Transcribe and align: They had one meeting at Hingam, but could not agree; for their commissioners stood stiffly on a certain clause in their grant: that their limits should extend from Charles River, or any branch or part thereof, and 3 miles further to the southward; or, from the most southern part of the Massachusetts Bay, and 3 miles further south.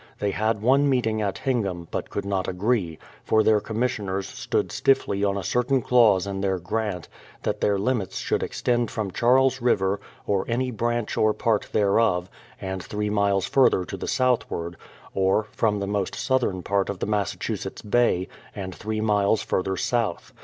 They 0.17 0.31
had 0.31 0.63
one 0.63 0.89
meeting 0.89 1.21
at 1.21 1.37
Hingam, 1.45 1.87
but 1.91 2.09
could 2.09 2.25
not 2.25 2.47
agree; 2.47 2.97
for 3.23 3.43
their 3.43 3.59
commissioners 3.61 4.27
stood 4.27 4.71
stiffly 4.71 5.23
on 5.23 5.37
a 5.37 5.43
certain 5.43 5.79
clause 5.83 6.25
in 6.25 6.41
their 6.41 6.57
grant: 6.57 7.07
that 7.43 7.61
their 7.61 7.77
limits 7.77 8.17
should 8.17 8.41
extend 8.41 8.89
from 8.89 9.11
Charles 9.11 9.61
River, 9.61 9.99
or 10.25 10.43
any 10.47 10.71
branch 10.71 11.17
or 11.17 11.33
part 11.35 11.67
thereof, 11.71 12.31
and 12.59 12.81
3 12.81 13.11
miles 13.11 13.45
further 13.45 13.85
to 13.85 13.95
the 13.95 14.07
southward; 14.07 14.75
or, 15.13 15.43
from 15.51 15.77
the 15.79 15.85
most 15.85 16.15
southern 16.15 16.63
part 16.63 16.89
of 16.89 16.97
the 16.97 17.05
Massachusetts 17.05 17.83
Bay, 17.83 18.27
and 18.55 18.73
3 18.73 19.01
miles 19.01 19.43
further 19.43 19.77
south. 19.77 20.33